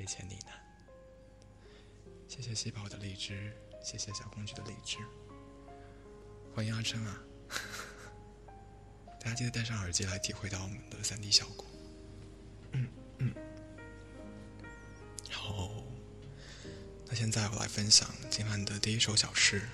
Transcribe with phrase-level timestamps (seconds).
[0.00, 0.52] 睡前呢喃。
[2.26, 3.52] 谢谢细宝的荔枝，
[3.82, 4.96] 谢谢小公举的荔枝。
[6.54, 7.22] 欢迎阿琛啊！
[9.20, 11.66] 大家记得戴上耳机来体会到我们的三 D 效果。
[12.72, 12.88] 嗯
[13.18, 13.34] 嗯。
[15.30, 15.68] 好，
[17.06, 19.68] 那现在我来分享今晚的第一首小诗，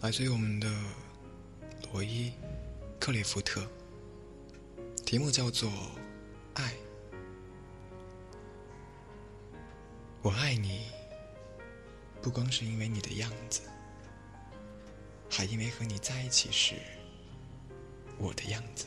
[0.00, 0.74] 来自于我们的
[1.92, 2.30] 罗伊·
[2.98, 3.68] 克里夫特，
[5.04, 5.70] 题目叫做
[10.24, 10.86] 《我爱你，
[12.22, 13.60] 不光是因为你的样子，
[15.30, 16.76] 还因为和你在一起时
[18.16, 18.86] 我的样子。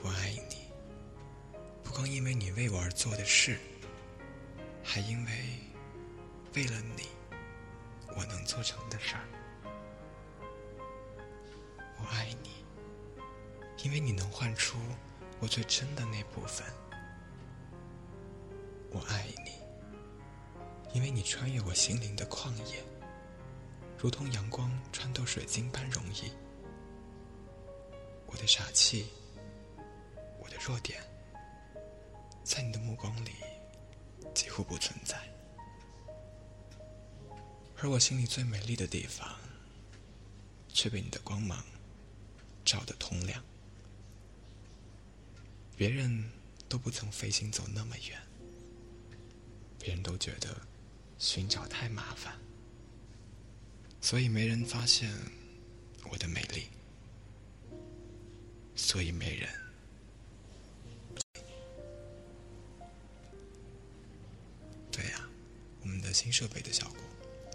[0.00, 0.72] 我爱你，
[1.84, 3.58] 不光因为你为我而做的事，
[4.82, 5.30] 还因为
[6.54, 7.06] 为了你
[8.16, 9.28] 我能做成的事儿。
[11.98, 12.64] 我爱你，
[13.84, 14.78] 因为你能唤出
[15.38, 16.66] 我最真的那部分。
[18.92, 19.52] 我爱你，
[20.92, 22.84] 因为你穿越我心灵的旷野，
[23.98, 26.30] 如同阳光穿透水晶般容易。
[28.26, 29.06] 我的傻气，
[30.38, 31.02] 我的弱点，
[32.44, 33.30] 在你的目光里
[34.34, 35.18] 几乎不存在，
[37.78, 39.36] 而我心里最美丽的地方，
[40.68, 41.64] 却被你的光芒
[42.64, 43.42] 照得通亮。
[45.76, 46.30] 别人
[46.68, 48.31] 都不曾费心走那么远。
[49.84, 50.56] 别人都觉得
[51.18, 52.38] 寻找太麻烦，
[54.00, 55.10] 所以没人发现
[56.08, 56.68] 我的美丽，
[58.76, 59.48] 所以没人。
[64.92, 65.28] 对呀，
[65.80, 66.98] 我们的新设备的效果，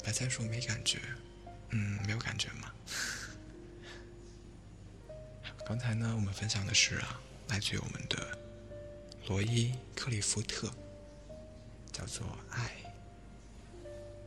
[0.04, 1.00] 白菜说没感觉，
[1.70, 2.74] 嗯，没有感觉吗？
[5.66, 8.38] 刚才呢，我们分享的是啊，来自于我们的
[9.28, 10.70] 罗伊·克利夫特。
[11.98, 12.70] 叫做爱，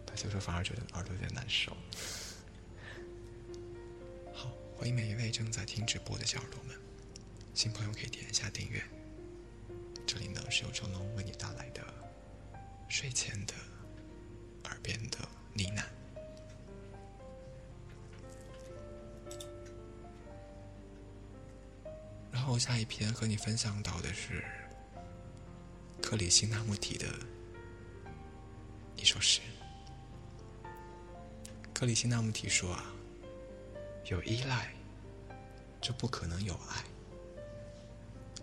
[0.04, 1.70] 他有时候反而觉得耳朵有点难受。
[4.34, 6.74] 好，欢迎每一位正在听直播的小耳朵们，
[7.54, 8.82] 新朋友可以点一下订阅。
[10.04, 11.80] 这里呢是由成龙为你带来的
[12.88, 13.54] 睡前的
[14.64, 15.18] 耳边的
[15.54, 15.84] 呢喃。
[22.32, 24.42] 然后下一篇和你分享到的是
[26.02, 27.06] 克里希那穆提的。
[29.00, 29.40] 一首诗，
[31.72, 32.84] 克里希那穆提说：“啊，
[34.04, 34.74] 有依赖，
[35.80, 36.84] 就不可能有爱。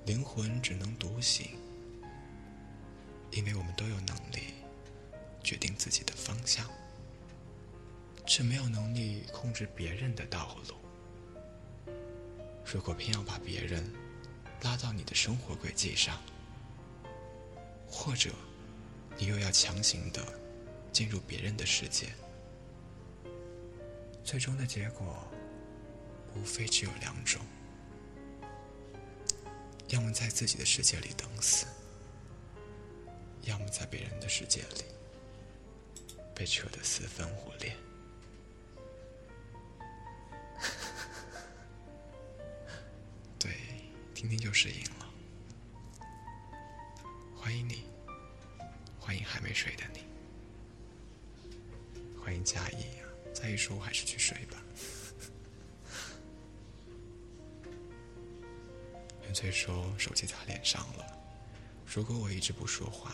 [0.07, 1.51] 灵魂只能独行，
[3.29, 4.56] 因为我们都有能力
[5.44, 6.67] 决定自己的方向，
[8.25, 11.94] 却没有能力控制别人的道路。
[12.66, 13.94] 如果偏要把别人
[14.63, 16.19] 拉到你的生活轨迹上，
[17.88, 18.31] 或者
[19.19, 20.25] 你又要强行的。”
[20.97, 22.08] 进入别人的世界，
[24.24, 25.28] 最终的结果
[26.34, 27.40] 无非只有两种：
[29.90, 31.68] 要么在自己的世界里等死，
[33.44, 34.85] 要么在别人的世界里
[36.34, 37.78] 被扯得四分五裂。
[43.38, 43.52] 对，
[44.16, 45.08] 听听就是赢了。
[47.35, 47.84] 欢迎你，
[49.00, 50.06] 欢迎还没睡的你。
[52.38, 53.09] 欢迎嘉义啊！
[53.34, 54.62] 嘉义说：“我还是去睡吧。”
[59.24, 61.18] 元翠说：“手机砸脸上了。
[61.84, 63.12] 如果我一直不说话，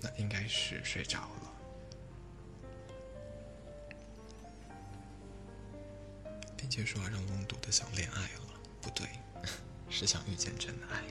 [0.00, 1.52] 那应该是睡着了。”
[6.56, 9.08] 并且说：“让龙读的想恋爱了，不对，
[9.90, 11.02] 是想遇见真爱。”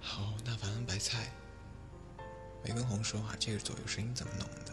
[0.00, 1.30] 好，那晚安白菜。
[2.64, 4.72] 梅根红说：“话，这个左右声音怎么弄的？”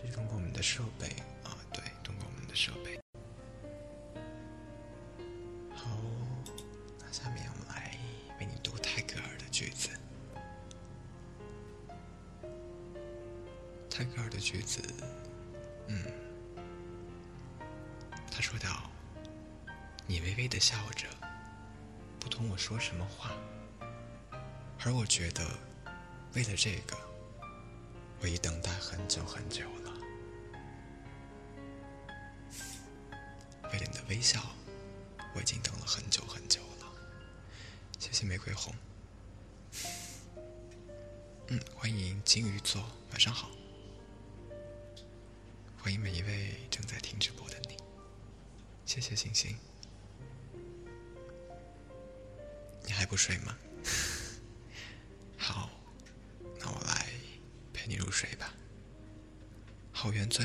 [0.00, 1.08] 这是通过我们的设备
[1.44, 2.98] 啊，对，通过我们的设备。
[5.74, 5.84] 好，
[6.98, 7.98] 那下面我们来
[8.38, 9.90] 为你读泰戈尔的句子。
[13.90, 14.80] 泰戈尔的句子，
[15.88, 16.02] 嗯，
[18.30, 18.90] 他说道
[20.08, 21.06] ：“你微微的笑着，
[22.18, 23.32] 不同我说什么话，
[24.82, 25.44] 而我觉得，
[26.34, 26.96] 为了这个，
[28.22, 29.89] 我已等待很久很久了。”
[34.10, 34.42] 微笑
[35.34, 36.92] 我已经等了很久很久了。
[37.96, 38.74] 谢谢玫瑰红。
[41.46, 43.48] 嗯欢迎金鱼座晚上好。
[45.78, 47.76] 欢迎每一位正在听直播的你。
[48.84, 49.56] 谢谢星星。
[52.84, 53.56] 你还不睡吗？
[55.38, 55.70] 好
[56.58, 57.06] 那我来
[57.72, 58.52] 陪你入睡吧。
[59.92, 60.44] 好原罪。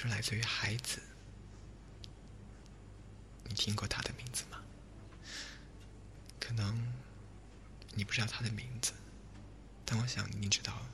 [0.00, 0.98] 是来自于孩子，
[3.44, 4.58] 你听过他的名字吗？
[6.38, 6.90] 可能
[7.92, 8.94] 你不知道他的名字，
[9.84, 10.86] 但我想你知道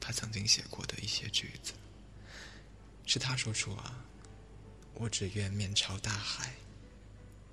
[0.00, 1.72] 他曾经写过的一些句子。
[3.06, 4.04] 是他说出啊。
[4.94, 6.52] 我只愿面朝大海，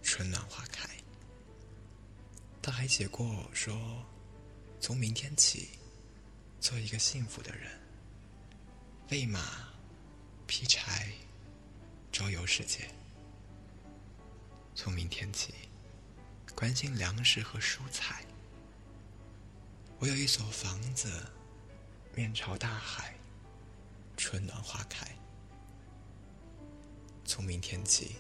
[0.02, 0.90] 春暖花开。
[2.64, 4.04] 他还写过说，
[4.80, 5.70] 从明天起，
[6.60, 7.80] 做一个幸福的人，
[9.12, 9.70] 喂马，
[10.48, 11.12] 劈柴，
[12.12, 12.88] 周游世界。
[14.76, 15.54] 从明天起，
[16.56, 18.24] 关心粮食和蔬菜。
[20.00, 21.10] 我有一所房子，
[22.14, 23.16] 面朝大海，
[24.18, 25.08] 春暖花开。
[27.26, 28.16] 从明天起，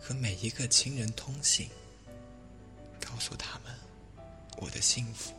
[0.00, 1.70] 和每一个亲人通信，
[3.00, 3.74] 告诉他们
[4.58, 5.32] 我的幸福。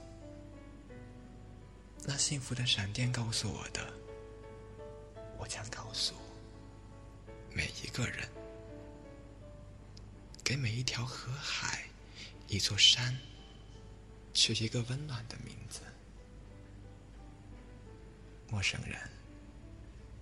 [2.04, 3.94] 那幸福的闪电告诉我的，
[5.39, 6.13] 我将告诉
[7.51, 8.30] 每一个人。
[10.44, 11.83] 给每一条河海、
[12.47, 13.15] 一座山，
[14.33, 15.81] 取一个温暖的名字。
[18.50, 19.00] 陌生人，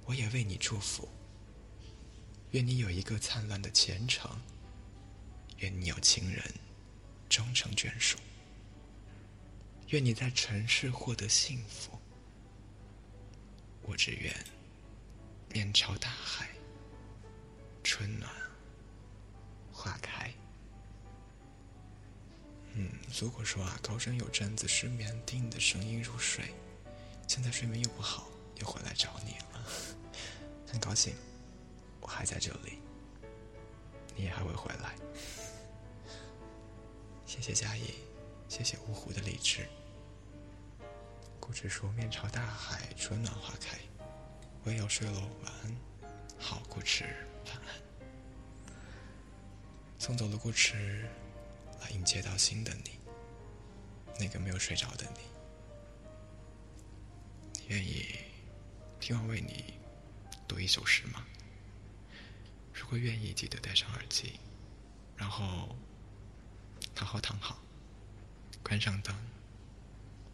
[0.04, 1.08] 我也为你祝福。
[2.52, 4.30] 愿你有一个灿烂的前程，
[5.60, 6.44] 愿你有情人
[7.30, 8.18] 终成眷属，
[9.88, 11.98] 愿你在尘世获得幸福。
[13.84, 14.34] 我只愿
[15.58, 16.50] 面朝大海，
[17.84, 18.32] 春暖
[19.74, 20.32] 花开。
[22.74, 26.54] 嗯，如果说啊，高真有阵子失眠，听你的声音入睡，
[27.28, 28.28] 现在睡眠又不好，
[28.58, 29.66] 又回来找你了，
[30.72, 31.16] 很高兴。
[32.02, 32.78] 我还在这里，
[34.16, 34.94] 你也还会回来。
[37.26, 37.96] 谢谢嘉义，
[38.48, 39.68] 谢谢芜湖的荔枝。
[41.40, 43.76] 顾直说：“面朝大海，春暖花开。”
[44.68, 45.74] 我也要睡喽，晚安。
[46.38, 47.06] 好，顾直，
[47.46, 47.82] 晚安。
[49.98, 51.08] 送走了顾直，
[51.80, 53.00] 来迎接到新的你，
[54.20, 55.20] 那个没有睡着的你。
[57.54, 58.14] 你愿意
[59.00, 59.80] 听我为你
[60.50, 61.26] 读一首诗吗？
[62.74, 64.38] 如果愿意，记得戴上耳机，
[65.16, 65.74] 然后
[66.94, 67.58] 好好躺好，
[68.62, 69.16] 关上灯，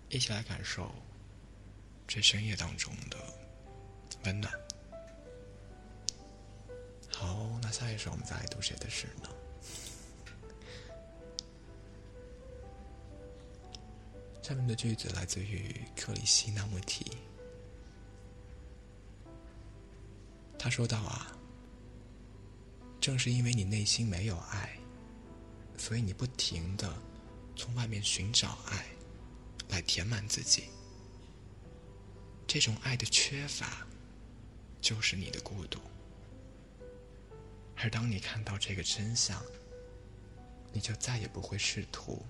[0.09, 0.91] 一起来感受
[2.07, 3.42] 这深夜当中的
[4.25, 4.53] 温暖。
[7.09, 9.29] 好，那下一首我们再来读谁的诗呢？
[14.41, 17.05] 下面的句子来自于克里希那穆提，
[20.59, 21.35] 他说道啊。
[22.99, 24.77] 正是因为你内心没有爱，
[25.77, 26.93] 所以你不停的
[27.53, 28.85] 从外面寻找爱，
[29.67, 30.69] 来填满自己。
[32.47, 33.85] 这种爱的缺乏，
[34.83, 35.79] 就是你的孤独。
[37.77, 39.41] 而当你看到这个真相，
[40.73, 42.23] 你就再也不会试图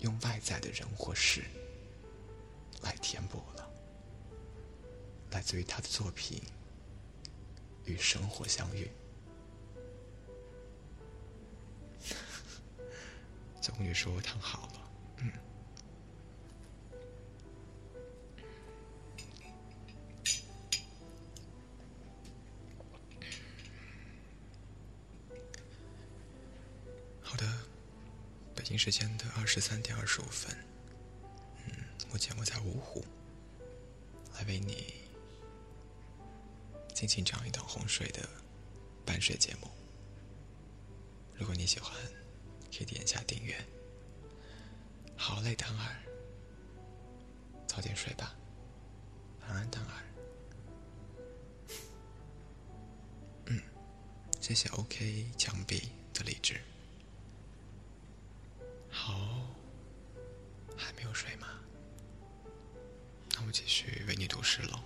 [0.00, 1.44] 用外在的人或事
[2.82, 3.70] 来填补了。
[5.30, 6.38] 来自于他的作品
[7.84, 8.90] 《与生活相遇》。
[13.62, 15.32] 终于说躺好了，嗯。
[28.86, 30.56] 时间的二十三点二十五分，
[31.64, 31.72] 嗯，
[32.08, 33.04] 目前我在芜湖，
[34.32, 34.94] 来为你
[36.94, 38.28] 进行这样一档洪水的
[39.04, 39.68] 半睡节目。
[41.34, 41.92] 如果你喜欢。
[42.70, 43.56] 可以点一下订阅。
[45.16, 45.96] 好嘞，汤儿，
[47.66, 48.36] 早点睡吧，
[49.40, 50.02] 晚安，汤儿。
[53.46, 53.58] 嗯，
[54.42, 56.60] 谢谢 OK 墙壁的励志。
[58.98, 59.46] 好，
[60.74, 61.46] 还没有睡吗？
[63.34, 64.80] 那我继续为你读诗喽。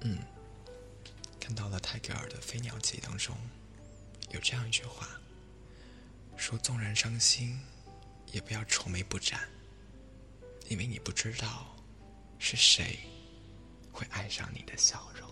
[0.00, 0.18] 嗯，
[1.40, 3.36] 看到了泰戈尔的《飞鸟集》当中，
[4.32, 5.08] 有这样一句话，
[6.36, 7.58] 说：“纵然伤心，
[8.32, 9.48] 也不要愁眉不展，
[10.68, 11.74] 因为你不知道
[12.38, 12.98] 是谁
[13.97, 15.29] 会爱上你的笑容。”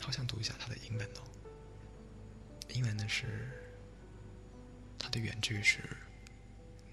[0.00, 1.22] 好想读一下他的英文哦。
[2.68, 3.50] 英文的是，
[4.98, 5.80] 他的原句是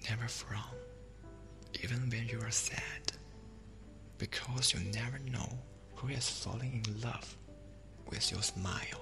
[0.02, 0.74] never frown,
[1.74, 3.14] even when you are sad,
[4.18, 5.48] because you never know
[5.94, 7.36] who is falling in love
[8.06, 9.00] with your smile.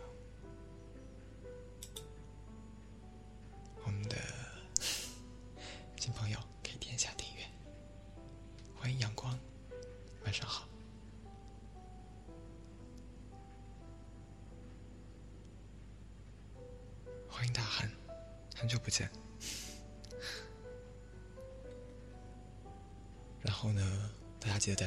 [3.84, 4.16] 我们的
[5.96, 6.38] 新朋友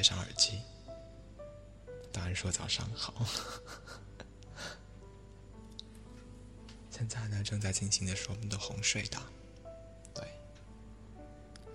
[0.01, 0.59] 戴上耳机。
[2.11, 3.23] 大汉说早上好。
[6.89, 9.21] 现在呢，正在进行的是我们的哄睡档，
[10.15, 10.27] 对，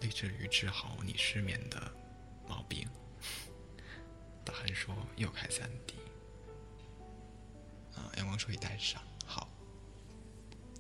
[0.00, 1.80] 立志于治好你失眠的
[2.49, 2.85] 毛病。
[4.45, 5.95] 大汉说又开三 D，
[7.95, 9.49] 啊，阳光说已戴上，好，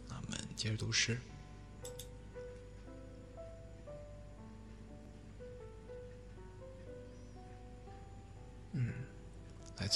[0.08, 1.20] 那我们接着读诗。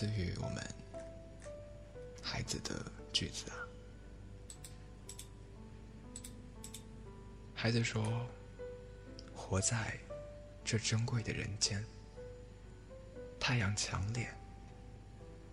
[0.00, 0.66] 自于我们
[2.22, 3.56] 孩子的句子啊。
[7.54, 8.26] 孩子说
[9.36, 10.00] ：“活在
[10.64, 11.84] 这珍贵的人间，
[13.38, 14.26] 太阳强烈，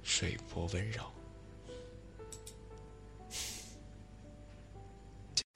[0.02, 1.12] 水波温柔，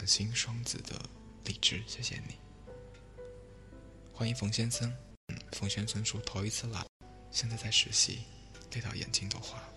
[0.05, 1.01] 新双子的
[1.45, 2.35] 理智，谢谢你。
[4.13, 4.93] 欢迎冯先生，
[5.53, 6.85] 冯先生说头一次来，
[7.31, 8.25] 现在在实习，
[8.71, 9.67] 累到眼睛都花了。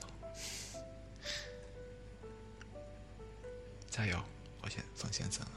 [3.91, 4.23] 加油，
[4.63, 5.53] 我先冯先生了。”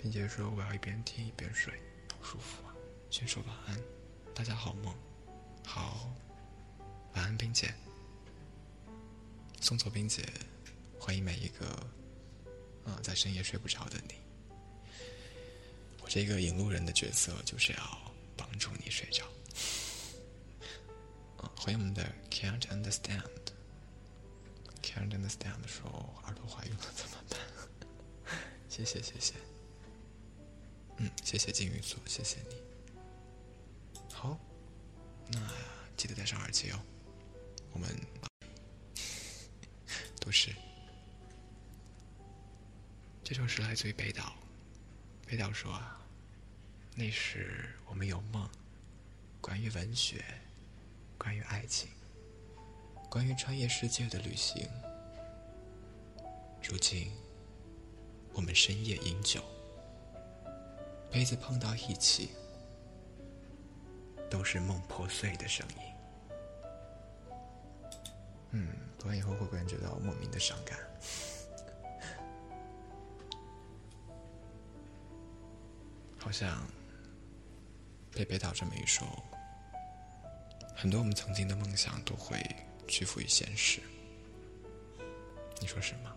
[0.00, 1.74] 并且说：“我要一边听一边睡，
[2.12, 2.74] 好舒服啊！”
[3.10, 3.80] 先说晚安，
[4.32, 4.94] 大家好梦，
[5.64, 6.08] 好，
[7.14, 7.74] 晚安，冰姐，
[9.60, 10.24] 送走冰姐，
[11.00, 11.66] 欢迎每一个，
[12.84, 14.27] 啊，在深夜睡不着的你。
[16.08, 19.24] 这个引路人的角色就是要帮助你睡着。
[21.56, 25.86] 欢迎我们的 Can't Understand，Can't Understand 说
[26.24, 27.38] 耳朵怀孕了怎么办？
[28.70, 29.34] 谢谢，谢谢。
[30.96, 32.56] 嗯，谢谢金鱼座，谢谢你。
[34.12, 34.38] 好，
[35.30, 35.38] 那
[35.96, 36.80] 记得戴上耳机哦。
[37.72, 37.88] 我们
[40.18, 40.50] 都是。
[43.22, 44.32] 这首诗来自于北岛。
[45.26, 45.97] 北岛说啊，
[46.98, 48.50] 那时我们有梦，
[49.40, 50.24] 关于文学，
[51.16, 51.88] 关于爱情，
[53.08, 54.68] 关于穿越世界的旅行。
[56.60, 57.12] 如今，
[58.32, 59.40] 我们深夜饮酒。
[61.08, 62.30] 杯子碰到一起，
[64.28, 65.76] 都是梦破碎的声音。
[68.50, 70.76] 嗯，读完以后会感觉到莫名的伤感。
[76.18, 76.66] 好像
[78.18, 79.06] 被北岛这么一说，
[80.74, 82.44] 很多我们曾经的梦想都会
[82.88, 83.80] 屈服于现实。
[85.60, 86.16] 你说是吗？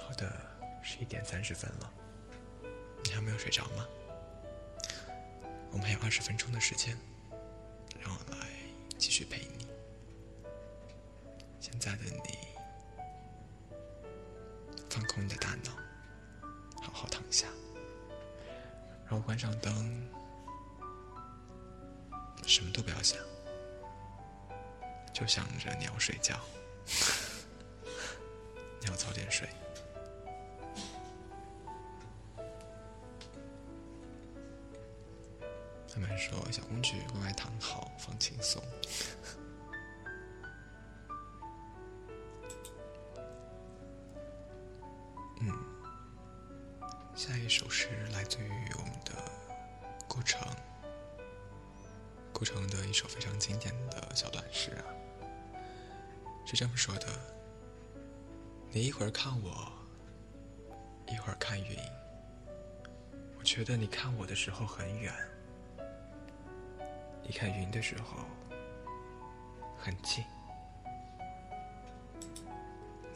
[0.00, 0.32] 好的
[0.80, 1.92] 十一点三十分了，
[3.02, 3.84] 你还没有睡着吗？
[5.72, 6.96] 我们还有二十分钟的时间，
[8.00, 8.46] 让我来
[8.96, 9.66] 继续陪你。
[11.58, 12.38] 现在的你，
[14.92, 15.72] 放空你的大脑，
[16.82, 17.46] 好好躺下，
[19.06, 20.06] 然后关上灯，
[22.46, 23.18] 什么都不要想，
[25.10, 26.38] 就想着你要睡觉，
[28.82, 29.48] 你要早点睡。
[35.94, 38.62] 他们说：“小公举，乖乖躺好，放轻松。”
[47.42, 49.12] 一首诗来自于我们的
[50.06, 50.40] 顾城，
[52.32, 54.86] 顾城的一首非常经典的小短诗啊，
[56.46, 57.08] 是这么说的
[58.70, 59.72] ：“你一会儿看我，
[61.08, 61.76] 一会儿看云，
[63.36, 65.12] 我觉得你看我的时候很远。”
[67.26, 68.24] 你看云的时候
[69.76, 70.24] 很近，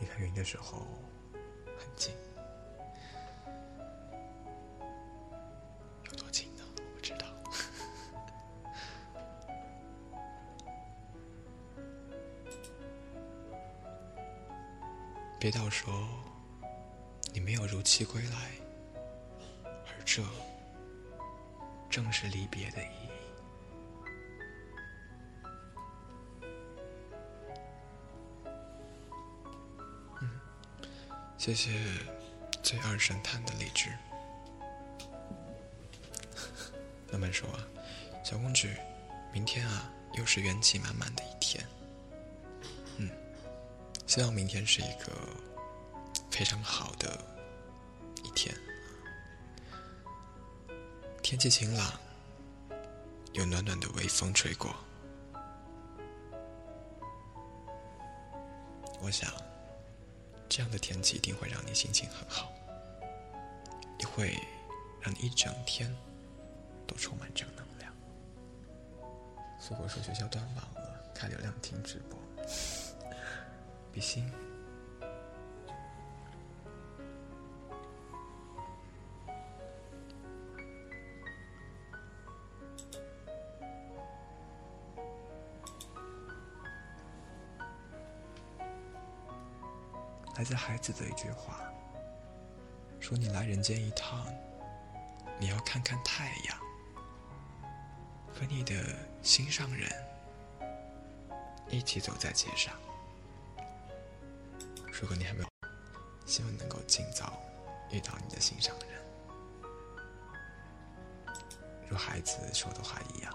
[0.00, 0.84] 你看云的时候
[1.78, 2.12] 很近，
[15.46, 16.08] 飞到说
[17.32, 18.50] 你没有如期归来
[19.62, 20.20] 而这
[21.88, 23.08] 正是离别的意义。
[30.20, 30.28] 嗯
[31.38, 31.70] 谢谢
[32.60, 33.90] 最二神探的理智
[37.12, 37.60] 慢慢说啊
[38.24, 38.76] 小公举
[39.32, 41.64] 明天啊又是元气满满的一天。
[44.06, 45.12] 希望明天是一个
[46.30, 47.22] 非常好的
[48.22, 48.54] 一天。
[51.22, 51.92] 天气晴朗，
[53.32, 54.74] 有暖暖的微风吹过。
[59.02, 59.30] 我想，
[60.48, 62.50] 这样的天气一定会让你心情很好，
[63.98, 64.34] 也会
[65.00, 65.94] 让你一整天
[66.86, 67.92] 都充满正能量。
[69.60, 72.18] 苏果说学校断网了，开流量听直播，
[73.96, 74.30] 比心。
[90.36, 91.72] 来自孩子的一句话，
[93.00, 94.26] 说：“你来人间一趟，
[95.40, 96.58] 你要看看太阳，
[98.30, 98.74] 和你的
[99.22, 99.90] 心上人
[101.70, 102.74] 一起走在街上。
[104.98, 105.48] 如果你还没有，
[106.24, 107.38] 希望能够尽早
[107.90, 109.02] 遇到你的心上人，
[111.86, 113.30] 如孩子说的话一样，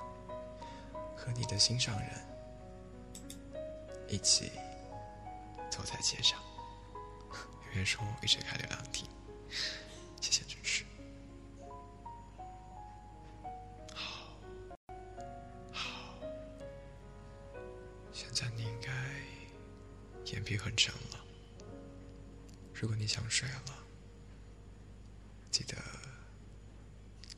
[1.15, 2.10] 和你的心上人
[4.08, 4.51] 一起
[5.70, 6.39] 走在街上。”
[7.70, 9.08] 有人说一直开流量听，
[10.20, 10.84] 谢谢支持。
[13.94, 14.34] 好，
[15.72, 16.15] 好，
[18.12, 18.91] 现在你应该
[20.26, 21.19] 眼皮很沉了。
[22.82, 23.86] 如果你想睡了，
[25.52, 25.78] 记得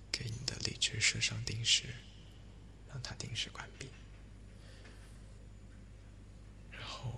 [0.09, 1.83] 给你的理智设上定时，
[2.87, 3.89] 让它定时关闭，
[6.71, 7.11] 然后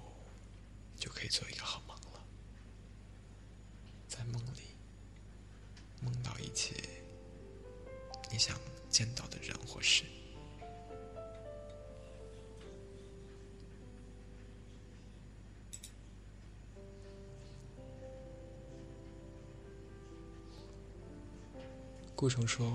[0.98, 2.26] 就可以做一个好梦了。
[4.08, 4.76] 在梦里，
[6.02, 6.74] 梦到一切
[8.32, 8.60] 你想
[8.90, 10.04] 见到的人或事。
[22.15, 22.65] 顾城说：“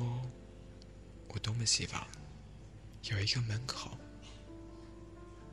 [1.29, 2.07] 我多么希望
[3.05, 3.97] 有一个门口，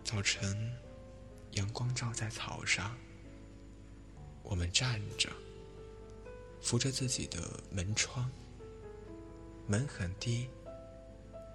[0.04, 0.78] 早晨
[1.52, 2.98] 阳光照在草上，
[4.44, 5.32] 我们站着。”
[6.60, 7.40] 扶着自己的
[7.72, 8.30] 门窗，
[9.68, 10.50] 门很低，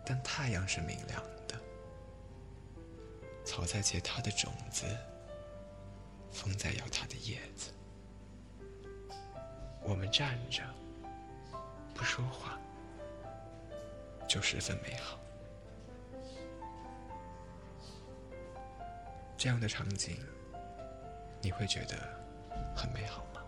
[0.06, 1.60] 但太阳是明亮的。
[3.44, 4.86] 草在结它的种子，
[6.30, 7.72] 风在摇它的叶子。
[9.82, 10.62] 我们站着，
[11.94, 12.58] 不说话，
[14.28, 15.18] 就十分美好。
[19.36, 20.16] 这样的场景，
[21.40, 21.96] 你会觉得
[22.76, 23.42] 很美好吗。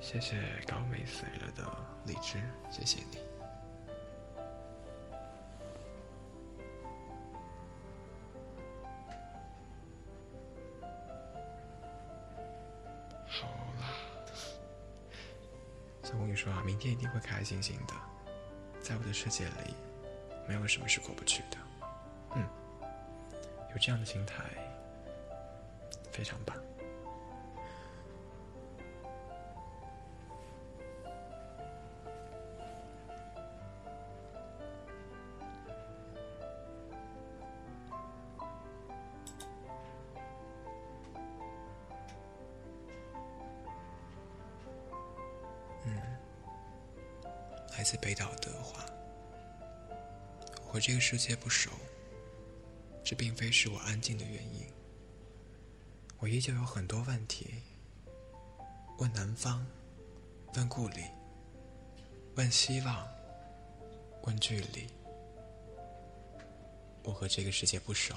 [0.00, 1.64] 谢谢高美死了的
[2.06, 2.40] 荔枝，
[2.70, 3.31] 谢谢你。
[16.14, 17.94] 我跟你说啊，明天一定会开开心心的，
[18.80, 19.74] 在我的世界里，
[20.46, 21.58] 没有什么是过不去的。
[22.36, 22.46] 嗯，
[23.72, 24.44] 有这样的心态，
[26.10, 26.56] 非常棒。
[47.92, 48.86] 来自北岛的话
[50.64, 51.70] ：“和这个世界不熟，
[53.04, 54.66] 这并非是我安静的原因。
[56.18, 57.48] 我依旧有很多问题，
[58.96, 59.66] 问南方，
[60.54, 61.04] 问故里，
[62.36, 63.06] 问希望，
[64.22, 64.88] 问距离。
[67.02, 68.16] 我和这个世界不熟，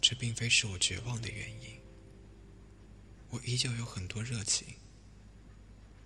[0.00, 1.80] 这并非是我绝望的原因。
[3.30, 4.76] 我依旧有很多热情，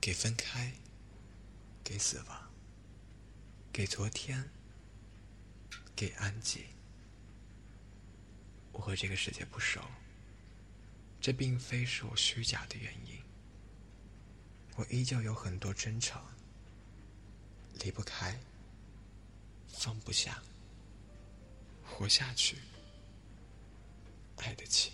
[0.00, 0.72] 给分开。”
[1.82, 2.50] 给死亡，
[3.72, 4.50] 给昨天，
[5.96, 6.62] 给安静。
[8.72, 9.80] 我和这个世界不熟，
[11.20, 13.20] 这并非是我虚假的原因。
[14.76, 16.22] 我依旧有很多真诚，
[17.82, 18.40] 离不开，
[19.68, 20.42] 放不下，
[21.84, 22.56] 活下去，
[24.36, 24.92] 爱得起。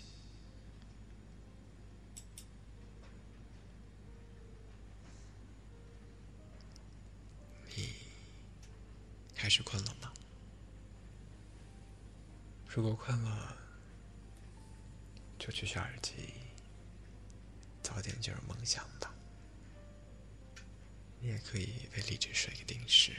[9.37, 10.11] 开始困了吗？
[12.67, 13.55] 如果困了，
[15.37, 16.33] 就取下耳机，
[17.83, 19.13] 早点进入梦乡吧。
[21.19, 23.15] 你也可以为励志设一个定时。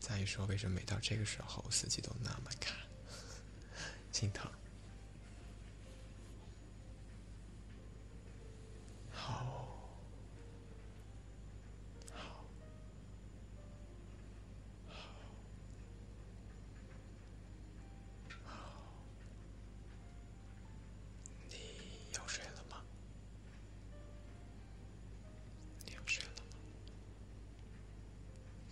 [0.00, 2.74] 再说，为什么每到这个时候，四季都那么卡，
[4.10, 4.50] 心疼？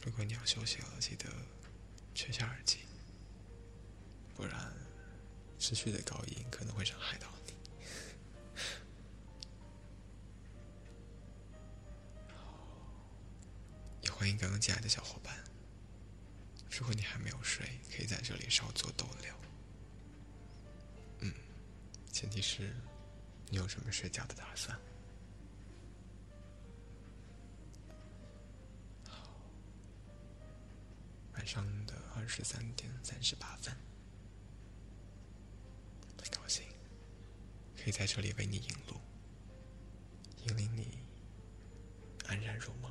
[0.04, 1.30] 如果你要休息了，记得
[2.14, 2.78] 取下耳机，
[4.34, 4.72] 不然
[5.58, 7.52] 持续的高音可能会伤害到你。
[14.02, 15.32] 也欢迎刚刚进来的小伙伴。
[16.70, 19.32] 如果你还没有睡，可以在这里稍作逗留。
[21.20, 21.32] 嗯，
[22.12, 22.74] 前提是
[23.50, 24.76] 你有什么睡觉的打算。
[32.22, 33.74] 二十三点三十八分，
[36.16, 36.64] 很高兴
[37.76, 38.94] 可以在这里为你引路，
[40.44, 41.00] 引领你
[42.28, 42.88] 安然入梦。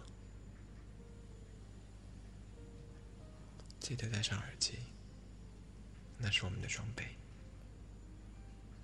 [3.79, 4.79] 记得戴上耳机，
[6.17, 7.17] 那是我们的装备。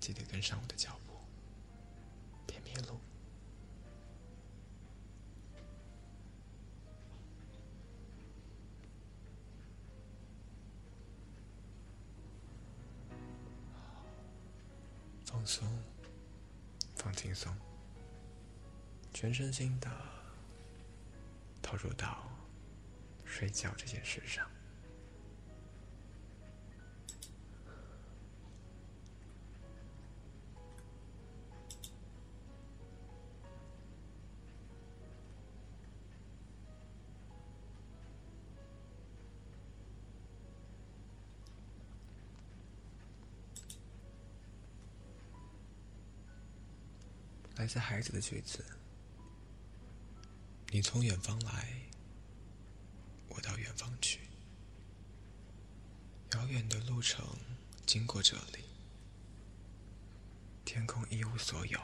[0.00, 1.07] 记得跟上我的脚步，
[19.20, 19.90] 全身心的
[21.60, 22.22] 投入到
[23.24, 24.48] 睡觉这件事上。
[47.56, 48.64] 来自孩子的句子
[50.70, 51.66] ：“你从远方来，
[53.28, 54.20] 我到远方去。
[56.32, 57.24] 遥远的路程
[57.86, 58.64] 经过这里，
[60.66, 61.80] 天空一无所有，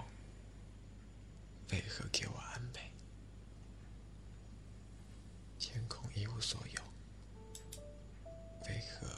[1.70, 2.90] 为何给我安慰？
[5.58, 6.82] 天空一无所有，
[8.66, 9.08] 为何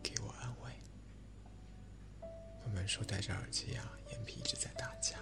[0.00, 0.72] 给我安慰？”
[2.62, 5.18] 我们说，戴着耳机呀，眼皮一直在打架。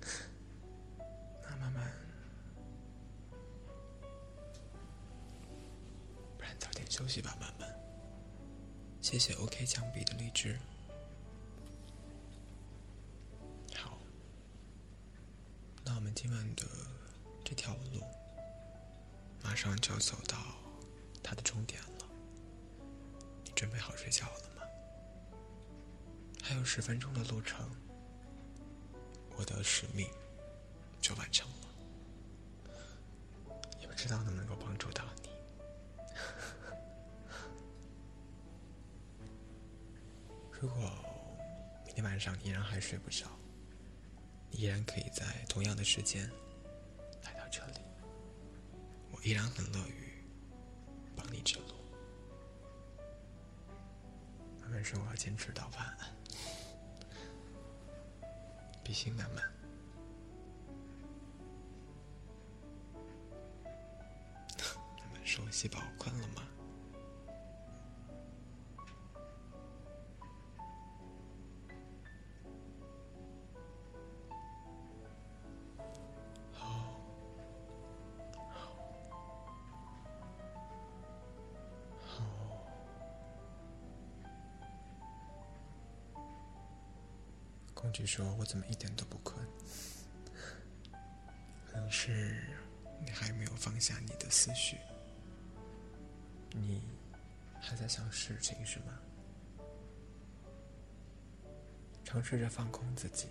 [1.42, 1.92] 那慢慢，
[7.00, 7.66] 休息吧，慢慢。
[9.00, 10.58] 谢谢 OK 墙壁的荔枝。
[13.74, 13.96] 好，
[15.82, 16.66] 那我们今晚的
[17.42, 18.02] 这条路，
[19.42, 20.36] 马上就要走到
[21.22, 22.06] 它的终点了。
[23.44, 24.62] 你准备好睡觉了吗？
[26.42, 27.66] 还有十分钟的路程，
[29.38, 30.06] 我的使命。
[31.00, 31.68] 就完成了，
[33.80, 34.69] 也不知道能不能够帮
[40.60, 40.90] 如果
[41.86, 43.26] 明天晚上依然还睡不着，
[44.50, 46.30] 依然可以在同样的时间
[47.24, 47.80] 来到这里，
[49.10, 50.22] 我依然很乐于
[51.16, 51.74] 帮你指路。
[54.60, 56.14] 慢慢说，我要坚持到晚安，
[58.84, 59.42] 比心 慢慢。
[65.24, 66.42] 说细胞困了吗？
[88.10, 89.38] 说：“我怎么一点都不困？
[91.64, 92.42] 可能是
[93.00, 94.78] 你还没有放下你的思绪。”
[96.50, 96.82] 你
[97.60, 98.98] 还在想事情是吗？
[102.04, 103.28] 尝试着放空自己，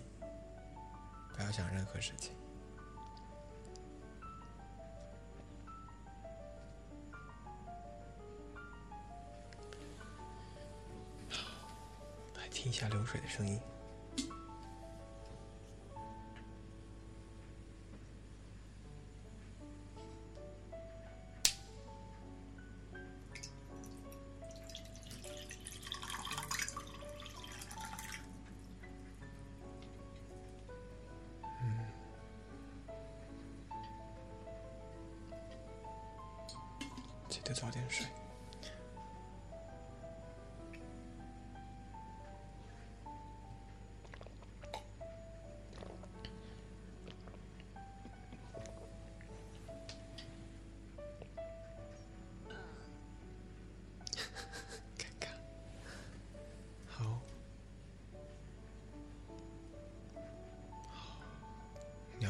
[1.36, 2.32] 不要想任何事情。
[12.34, 13.60] 来听一下流水的声音。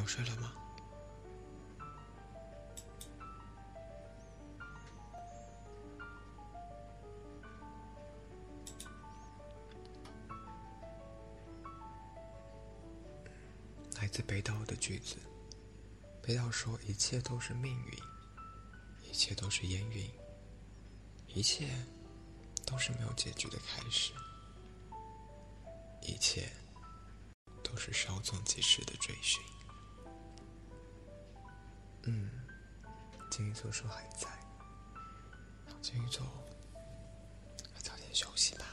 [0.00, 0.54] 要睡了吗？
[13.96, 15.16] 来自北岛的句子。
[16.22, 17.98] 北岛说：“一切都是命运，
[19.02, 20.10] 一切都是烟云，
[21.26, 21.68] 一切
[22.64, 24.12] 都是没有结局的开始，
[26.00, 26.50] 一切
[27.62, 29.42] 都是稍纵即逝的追寻。”
[32.04, 32.30] 嗯，
[33.30, 34.28] 金鱼座说还在。
[35.80, 36.26] 金鱼座，
[37.82, 38.64] 早点休息吧。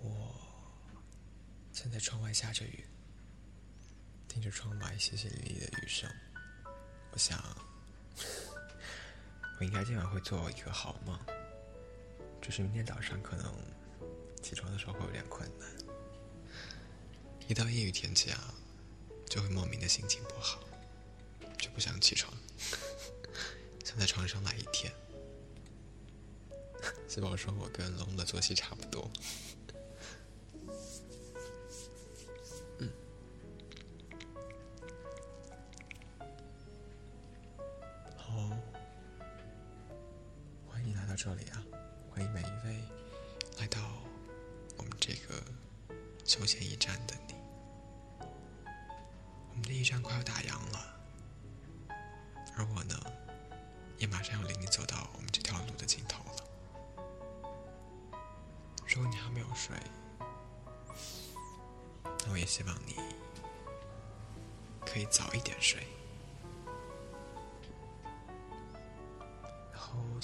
[0.00, 0.34] 我
[1.72, 2.84] 现在窗外下着雨。
[4.44, 6.06] 着窗外淅淅沥沥的雨声，
[7.12, 7.42] 我想，
[9.58, 11.18] 我应该今晚会做一个好梦。
[12.42, 13.50] 只是明天早上可能
[14.42, 15.66] 起床的时候会有点困难。
[17.48, 18.52] 一到阴雨天气啊，
[19.30, 20.60] 就会莫名的心情不好，
[21.58, 22.30] 就不想起床，
[23.82, 24.92] 想在床上赖一天。
[27.08, 29.10] 四宝说我跟龙的作息差不多。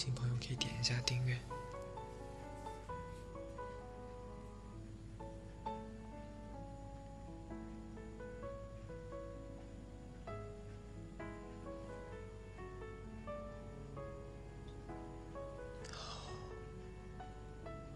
[0.02, 1.38] 新朋友可以点一下订阅。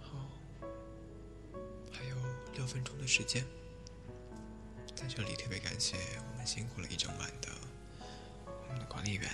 [0.03, 0.29] 好，
[1.91, 2.17] 还有
[2.53, 3.43] 六分钟的时间，
[4.95, 5.97] 在这里特别感谢
[6.31, 7.49] 我们辛苦了一整晚的
[8.47, 9.31] 我们的管理员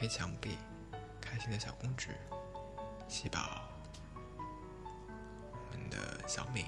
[0.00, 0.56] 黑墙壁、
[1.20, 2.08] 开心的小公主、
[3.06, 3.68] 喜宝、
[5.52, 6.64] 我们的小敏、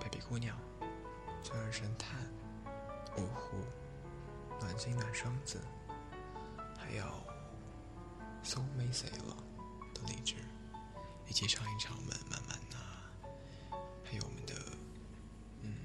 [0.00, 0.58] baby 姑娘、
[1.44, 2.18] 钻儿神探、
[3.16, 3.56] 芜湖、
[4.58, 5.60] 暖心暖双子，
[6.76, 7.04] 还有。
[8.42, 9.36] so 没谁了
[9.94, 10.34] 的荔枝，
[11.28, 12.78] 以及上一场我们慢慢呐，
[14.02, 14.54] 还有我们的
[15.60, 15.76] 嗯，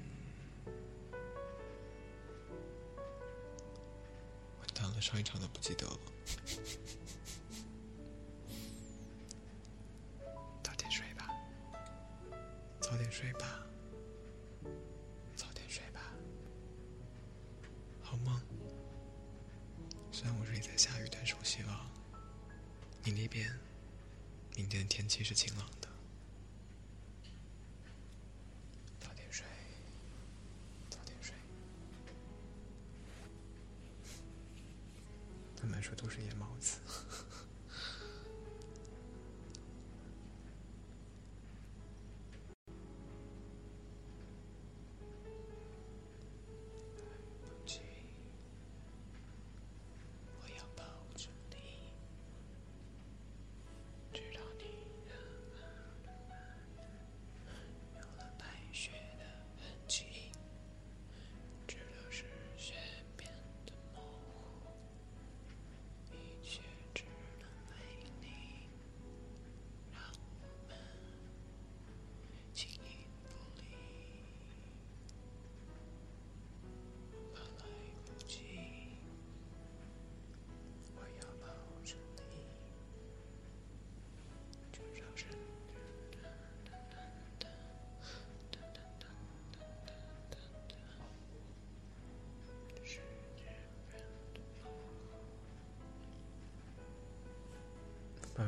[4.58, 5.96] 完蛋了，上一场都不记得了。
[10.62, 11.28] 早点睡吧，
[12.80, 13.65] 早点睡吧，
[35.86, 36.78] 说都是夜猫子。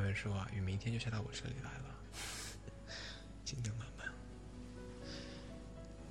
[0.09, 1.95] 人说啊，雨明天就下到我这里来了。
[3.45, 4.07] 进度慢慢。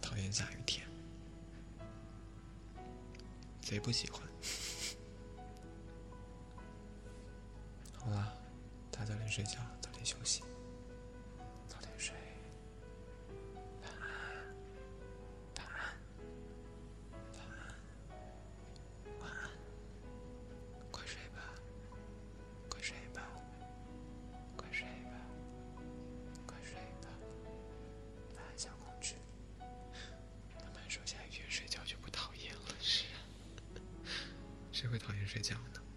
[0.00, 0.86] 讨厌下雨天。
[3.60, 4.22] 贼不喜欢。
[34.78, 35.87] 谁会讨厌睡觉呢？